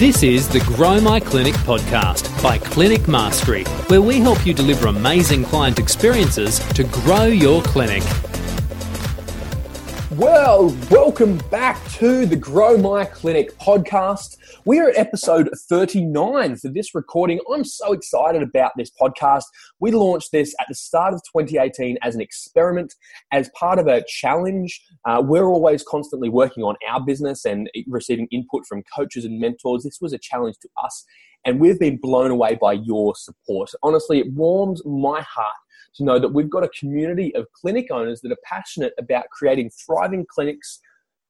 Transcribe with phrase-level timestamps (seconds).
[0.00, 4.88] This is the Grow My Clinic podcast by Clinic Mastery, where we help you deliver
[4.88, 8.02] amazing client experiences to grow your clinic.
[10.20, 14.36] Well, welcome back to the Grow My Clinic podcast.
[14.66, 17.40] We are at episode 39 for this recording.
[17.50, 19.44] I'm so excited about this podcast.
[19.78, 22.96] We launched this at the start of 2018 as an experiment,
[23.32, 24.82] as part of a challenge.
[25.06, 29.84] Uh, we're always constantly working on our business and receiving input from coaches and mentors.
[29.84, 31.02] This was a challenge to us,
[31.46, 33.70] and we've been blown away by your support.
[33.82, 35.56] Honestly, it warms my heart
[35.96, 39.70] to know that we've got a community of clinic owners that are passionate about creating
[39.70, 40.80] thriving clinics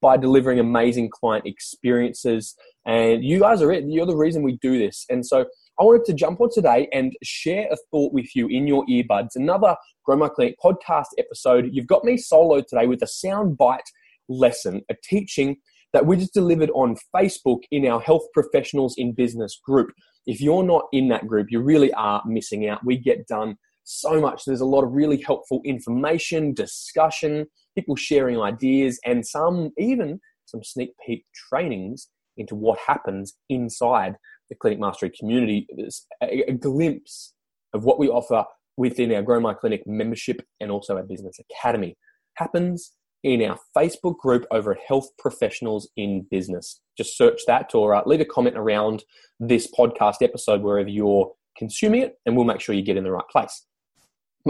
[0.00, 2.54] by delivering amazing client experiences.
[2.86, 3.84] And you guys are it.
[3.86, 5.04] You're the reason we do this.
[5.08, 5.46] And so
[5.80, 9.30] I wanted to jump on today and share a thought with you in your earbuds.
[9.36, 11.68] Another Grow My Clinic podcast episode.
[11.72, 13.90] You've got me solo today with a sound bite
[14.28, 15.56] lesson, a teaching
[15.92, 19.90] that we just delivered on Facebook in our Health Professionals in Business group.
[20.26, 22.84] If you're not in that group, you really are missing out.
[22.84, 23.56] We get done
[23.88, 24.44] so much.
[24.44, 30.62] There's a lot of really helpful information, discussion, people sharing ideas, and some even some
[30.62, 34.14] sneak peek trainings into what happens inside
[34.48, 35.66] the Clinic Mastery community.
[35.76, 37.34] There's a, a glimpse
[37.74, 38.44] of what we offer
[38.76, 41.96] within our Grow My Clinic membership and also our Business Academy.
[42.34, 42.94] Happens
[43.24, 46.80] in our Facebook group over at Health Professionals in Business.
[46.96, 49.04] Just search that or uh, leave a comment around
[49.40, 53.10] this podcast episode wherever you're consuming it, and we'll make sure you get in the
[53.10, 53.66] right place.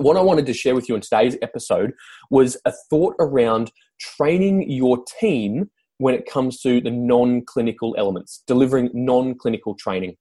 [0.00, 1.92] What I wanted to share with you in today's episode
[2.30, 3.70] was a thought around
[4.00, 10.16] training your team when it comes to the non clinical elements, delivering non clinical training.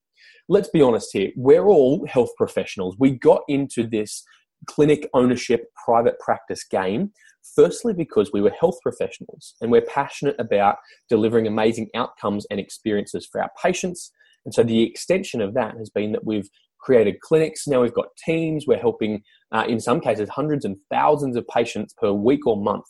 [0.47, 2.95] Let's be honest here, we're all health professionals.
[2.99, 4.23] We got into this
[4.67, 7.11] clinic ownership private practice game
[7.55, 10.77] firstly because we were health professionals and we're passionate about
[11.09, 14.11] delivering amazing outcomes and experiences for our patients.
[14.45, 16.49] And so the extension of that has been that we've
[16.83, 17.65] created clinics.
[17.67, 18.65] Now we've got teams.
[18.67, 22.85] We're helping, uh, in some cases, hundreds and thousands of patients per week or month.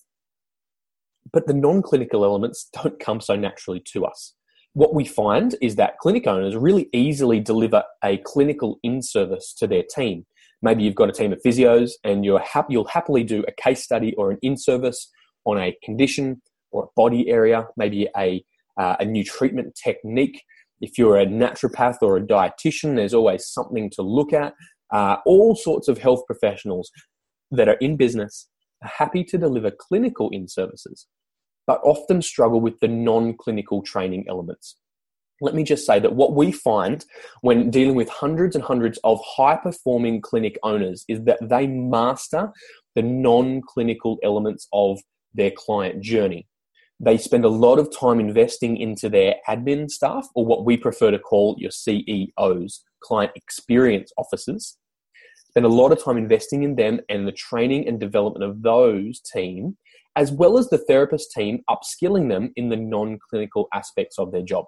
[1.31, 4.33] But the non clinical elements don't come so naturally to us.
[4.73, 9.67] What we find is that clinic owners really easily deliver a clinical in service to
[9.67, 10.25] their team.
[10.63, 14.15] Maybe you've got a team of physios and you're you'll happily do a case study
[14.15, 15.11] or an in service
[15.45, 16.41] on a condition
[16.71, 18.43] or a body area, maybe a,
[18.79, 20.41] uh, a new treatment technique
[20.83, 24.53] if you're a naturopath or a dietitian, there's always something to look at.
[24.91, 26.91] Uh, all sorts of health professionals
[27.51, 28.49] that are in business
[28.83, 31.07] are happy to deliver clinical in services,
[31.65, 34.75] but often struggle with the non clinical training elements.
[35.39, 37.05] Let me just say that what we find
[37.41, 42.51] when dealing with hundreds and hundreds of high performing clinic owners is that they master
[42.95, 44.99] the non clinical elements of
[45.33, 46.45] their client journey.
[47.03, 51.11] They spend a lot of time investing into their admin staff, or what we prefer
[51.11, 54.77] to call your CEOs, client experience officers.
[55.49, 59.19] Spend a lot of time investing in them and the training and development of those
[59.19, 59.75] team,
[60.15, 64.41] as well as the therapist team upskilling them in the non clinical aspects of their
[64.41, 64.63] job.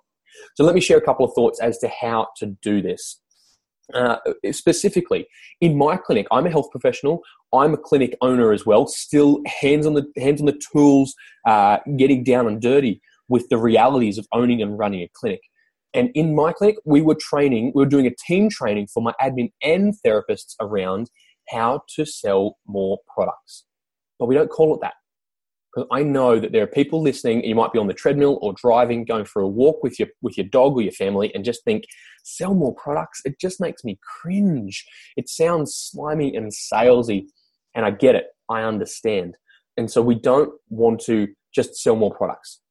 [0.56, 3.22] So, let me share a couple of thoughts as to how to do this.
[3.94, 4.18] Uh,
[4.51, 5.28] specifically
[5.62, 7.22] in my clinic i'm a health professional.
[7.53, 11.13] I'm a clinic owner as well still hands on the hands on the tools
[11.46, 15.41] uh, getting down and dirty with the realities of owning and running a clinic.
[15.94, 19.13] And in my clinic we were training we were doing a team training for my
[19.22, 21.09] admin and therapists around
[21.50, 23.66] how to sell more products.
[24.19, 24.95] But we don't call it that
[25.75, 27.44] because I know that there are people listening.
[27.44, 30.38] You might be on the treadmill or driving, going for a walk with your with
[30.38, 31.84] your dog or your family, and just think,
[32.24, 33.22] sell more products.
[33.25, 34.86] It just makes me cringe.
[35.18, 37.25] It sounds slimy and salesy,
[37.75, 38.28] and I get it.
[38.50, 39.38] I understand,
[39.78, 42.62] and so we don't want to just sell more products.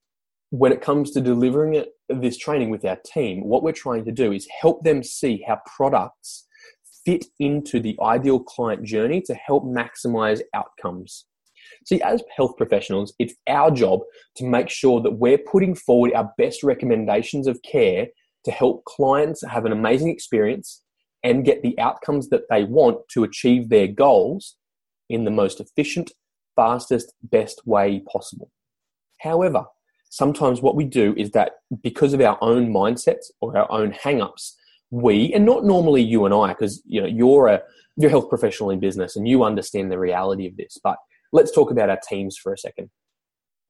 [0.50, 4.12] When it comes to delivering it, this training with our team, what we're trying to
[4.12, 6.46] do is help them see how products
[7.04, 11.26] fit into the ideal client journey to help maximize outcomes.
[11.84, 14.00] See, as health professionals, it's our job
[14.36, 18.08] to make sure that we're putting forward our best recommendations of care
[18.44, 20.82] to help clients have an amazing experience
[21.22, 24.56] and get the outcomes that they want to achieve their goals
[25.08, 26.12] in the most efficient,
[26.56, 28.50] fastest, best way possible.
[29.20, 29.64] However,
[30.10, 34.56] sometimes what we do is that because of our own mindsets or our own hang-ups,
[34.90, 37.62] we and not normally you and I, because you know you're a
[37.96, 40.98] you're a health professional in business and you understand the reality of this, but
[41.34, 42.88] let's talk about our teams for a second.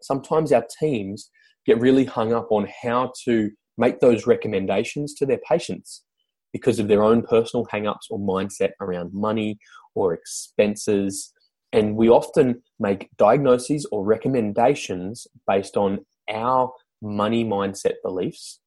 [0.03, 1.31] Sometimes our teams
[1.67, 6.05] get really hung up on how to make those recommendations to their patients
[6.53, 9.59] because of their own personal hang-ups or mindset around money
[9.95, 11.33] or expenses.
[11.73, 16.71] And we often make diagnoses or recommendations based on our
[17.01, 18.61] money mindset beliefs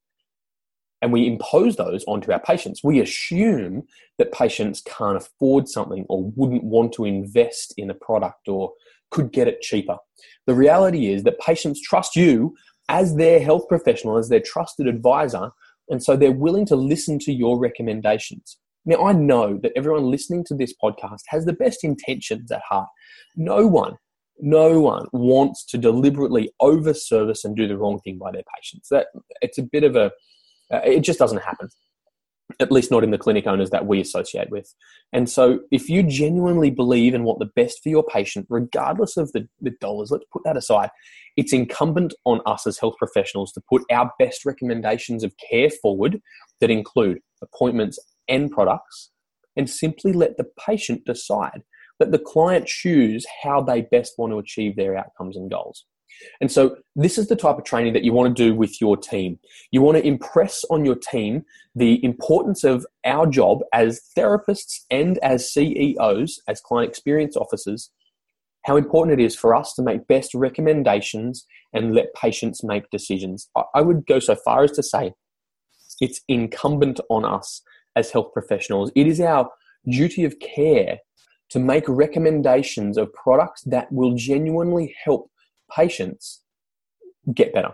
[1.01, 2.83] and we impose those onto our patients.
[2.83, 3.83] We assume
[4.17, 8.73] that patients can't afford something or wouldn't want to invest in a product or
[9.11, 9.97] could get it cheaper.
[10.47, 12.55] The reality is that patients trust you
[12.89, 15.51] as their health professional, as their trusted advisor,
[15.89, 18.57] and so they're willing to listen to your recommendations.
[18.85, 22.87] Now, I know that everyone listening to this podcast has the best intentions at heart.
[23.35, 23.95] No one,
[24.39, 28.87] no one wants to deliberately overservice and do the wrong thing by their patients.
[28.89, 29.07] That
[29.41, 30.11] it's a bit of a,
[30.73, 31.69] uh, it just doesn't happen
[32.59, 34.73] at least not in the clinic owners that we associate with.
[35.13, 39.31] And so, if you genuinely believe in what the best for your patient, regardless of
[39.33, 40.89] the, the dollars, let's put that aside,
[41.35, 46.21] it's incumbent on us as health professionals to put our best recommendations of care forward
[46.61, 49.11] that include appointments and products,
[49.55, 51.61] and simply let the patient decide.
[51.99, 55.85] Let the client choose how they best want to achieve their outcomes and goals.
[56.41, 58.97] And so, this is the type of training that you want to do with your
[58.97, 59.39] team.
[59.71, 61.43] You want to impress on your team
[61.75, 67.91] the importance of our job as therapists and as CEOs, as client experience officers,
[68.65, 73.49] how important it is for us to make best recommendations and let patients make decisions.
[73.73, 75.13] I would go so far as to say
[76.01, 77.61] it's incumbent on us
[77.95, 78.91] as health professionals.
[78.95, 79.49] It is our
[79.89, 80.97] duty of care
[81.49, 85.31] to make recommendations of products that will genuinely help
[85.75, 86.41] patients
[87.33, 87.73] get better.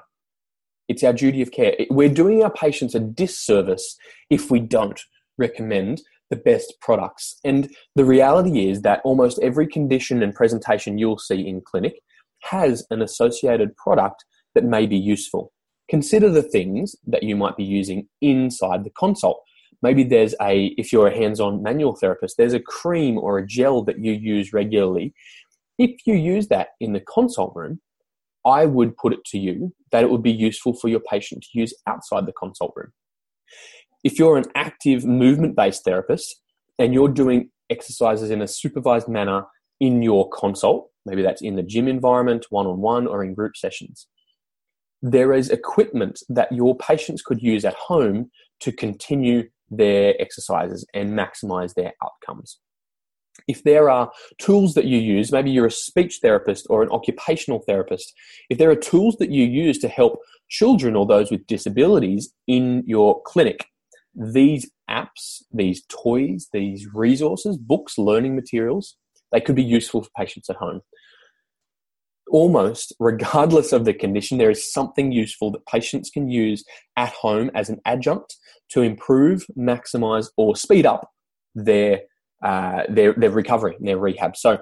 [0.88, 1.76] It's our duty of care.
[1.90, 3.98] We're doing our patients a disservice
[4.30, 5.02] if we don't
[5.38, 7.40] recommend the best products.
[7.44, 12.00] And the reality is that almost every condition and presentation you'll see in clinic
[12.42, 14.26] has an associated product
[14.56, 15.52] that may be useful.
[15.90, 19.42] Consider the things that you might be using inside the consult.
[19.82, 23.46] Maybe there's a, if you're a hands on manual therapist, there's a cream or a
[23.46, 25.14] gel that you use regularly
[25.78, 27.80] if you use that in the consult room,
[28.46, 31.60] I would put it to you that it would be useful for your patient to
[31.60, 32.92] use outside the consult room.
[34.04, 36.42] If you're an active movement based therapist
[36.78, 39.46] and you're doing exercises in a supervised manner
[39.80, 43.56] in your consult, maybe that's in the gym environment, one on one, or in group
[43.56, 44.08] sessions,
[45.02, 48.30] there is equipment that your patients could use at home
[48.60, 52.60] to continue their exercises and maximize their outcomes
[53.48, 57.60] if there are tools that you use, maybe you're a speech therapist or an occupational
[57.68, 58.14] therapist,
[58.50, 60.20] if there are tools that you use to help
[60.50, 63.66] children or those with disabilities in your clinic,
[64.16, 68.96] these apps, these toys, these resources, books, learning materials,
[69.32, 70.82] they could be useful for patients at home.
[72.30, 76.64] Almost regardless of the condition, there is something useful that patients can use
[76.96, 78.36] at home as an adjunct
[78.70, 81.10] to improve, maximize, or speed up
[81.56, 82.02] their
[82.44, 84.36] uh, their, their recovery and their rehab.
[84.36, 84.60] So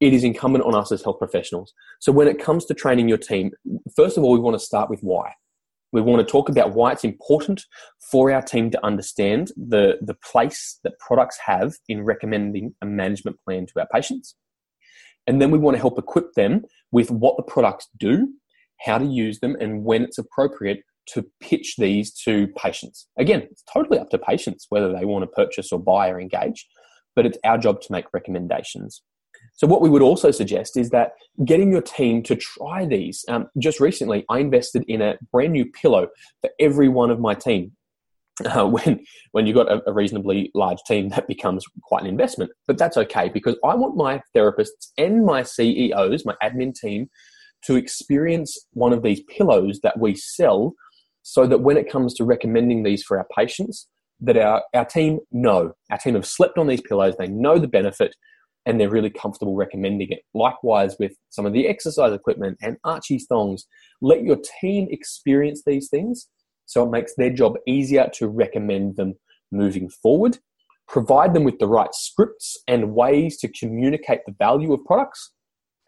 [0.00, 1.72] it is incumbent on us as health professionals.
[2.00, 3.52] So when it comes to training your team,
[3.94, 5.32] first of all, we want to start with why.
[5.92, 7.62] We want to talk about why it's important
[8.10, 13.36] for our team to understand the, the place that products have in recommending a management
[13.44, 14.34] plan to our patients.
[15.26, 18.28] And then we want to help equip them with what the products do,
[18.80, 23.06] how to use them, and when it's appropriate to pitch these to patients.
[23.18, 26.66] Again, it's totally up to patients whether they want to purchase or buy or engage
[27.14, 29.02] but it's our job to make recommendations.
[29.54, 31.12] So, what we would also suggest is that
[31.44, 33.24] getting your team to try these.
[33.28, 36.08] Um, just recently, I invested in a brand new pillow
[36.40, 37.72] for every one of my team.
[38.44, 42.50] Uh, when when you've got a, a, reasonably large team, that becomes quite an investment.
[42.66, 47.10] But that's okay because I want my therapists and my CEOs, my admin team,
[47.64, 50.74] to experience one of these pillows that we sell
[51.22, 53.86] so that when it comes to recommending these for our patients,
[54.22, 55.74] that our, our team know.
[55.90, 58.14] Our team have slept on these pillows, they know the benefit,
[58.64, 60.20] and they're really comfortable recommending it.
[60.34, 63.66] Likewise, with some of the exercise equipment and Archie thongs,
[64.00, 66.28] let your team experience these things
[66.66, 69.14] so it makes their job easier to recommend them
[69.50, 70.38] moving forward.
[70.88, 75.32] Provide them with the right scripts and ways to communicate the value of products,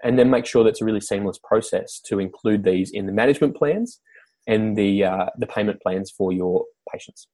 [0.03, 3.57] and then make sure that's a really seamless process to include these in the management
[3.57, 4.01] plans
[4.47, 7.29] and the, uh, the payment plans for your patients.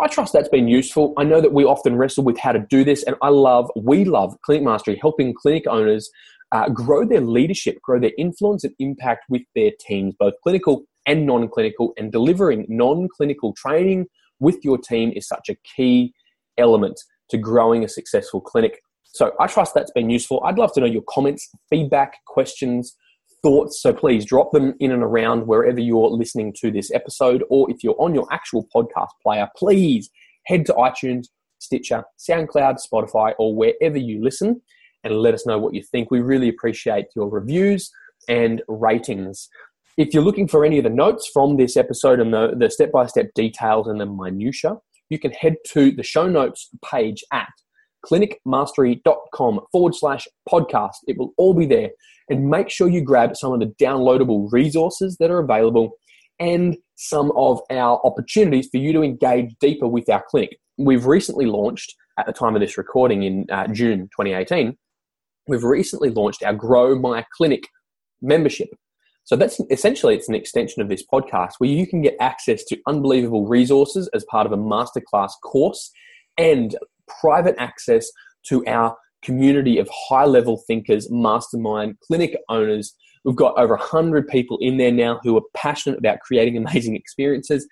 [0.00, 1.12] I trust that's been useful.
[1.18, 4.04] I know that we often wrestle with how to do this, and I love, we
[4.04, 6.08] love Clinic Mastery helping clinic owners
[6.52, 11.26] uh, grow their leadership, grow their influence and impact with their teams, both clinical and
[11.26, 14.06] non clinical, and delivering non clinical training
[14.40, 16.12] with your team is such a key
[16.56, 17.00] element
[17.30, 18.80] to growing a successful clinic.
[19.04, 20.42] So I trust that's been useful.
[20.44, 22.96] I'd love to know your comments, feedback, questions,
[23.42, 23.80] thoughts.
[23.82, 27.82] So please drop them in and around wherever you're listening to this episode, or if
[27.82, 30.10] you're on your actual podcast player, please
[30.46, 31.26] head to iTunes,
[31.58, 34.60] Stitcher, SoundCloud, Spotify, or wherever you listen
[35.04, 36.10] and let us know what you think.
[36.10, 37.90] We really appreciate your reviews
[38.28, 39.48] and ratings.
[39.96, 43.06] If you're looking for any of the notes from this episode and the step by
[43.06, 44.76] step details and the minutiae,
[45.10, 47.48] you can head to the show notes page at
[48.04, 50.96] clinicmastery.com forward slash podcast.
[51.06, 51.90] It will all be there.
[52.30, 55.92] And make sure you grab some of the downloadable resources that are available
[56.38, 60.58] and some of our opportunities for you to engage deeper with our clinic.
[60.76, 64.76] We've recently launched, at the time of this recording in uh, June 2018,
[65.46, 67.62] we've recently launched our Grow My Clinic
[68.20, 68.68] membership.
[69.24, 72.78] So that's essentially it's an extension of this podcast where you can get access to
[72.86, 75.90] unbelievable resources as part of a masterclass course
[76.38, 76.76] and
[77.20, 78.08] private access
[78.48, 82.94] to our community of high level thinkers, mastermind, clinic owners.
[83.24, 87.66] We've got over 100 people in there now who are passionate about creating amazing experiences.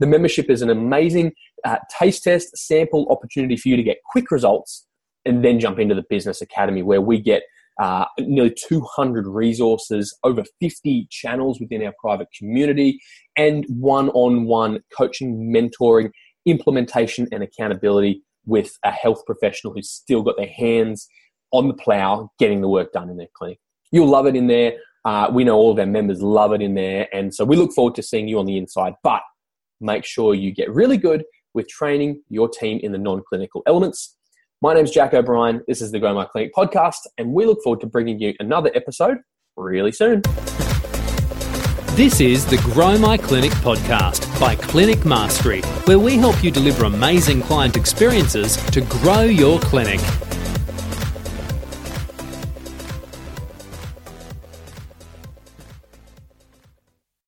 [0.00, 1.32] The membership is an amazing
[1.64, 4.86] uh, taste test, sample opportunity for you to get quick results
[5.24, 7.42] and then jump into the Business Academy where we get
[7.80, 13.00] uh, nearly 200 resources, over 50 channels within our private community,
[13.36, 16.10] and one on one coaching, mentoring,
[16.46, 21.08] implementation, and accountability with a health professional who's still got their hands
[21.52, 23.58] on the plow getting the work done in their clinic.
[23.90, 24.74] You'll love it in there.
[25.04, 27.08] Uh, we know all of our members love it in there.
[27.12, 28.94] And so we look forward to seeing you on the inside.
[29.02, 29.22] But
[29.80, 34.16] make sure you get really good with training your team in the non clinical elements
[34.64, 35.62] my name's Jack O'Brien.
[35.68, 38.70] This is the Grow My Clinic podcast, and we look forward to bringing you another
[38.74, 39.18] episode
[39.58, 40.22] really soon.
[41.94, 46.86] This is the Grow My Clinic podcast by Clinic Mastery, where we help you deliver
[46.86, 50.00] amazing client experiences to grow your clinic.